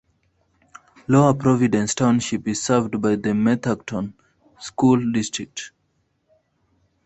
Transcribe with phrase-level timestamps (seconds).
[1.07, 4.13] Lower Providence Township is served by the Methacton
[4.57, 5.69] School District.